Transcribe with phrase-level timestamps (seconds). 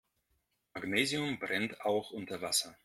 [0.73, 2.75] Magnesium brennt auch unter Wasser.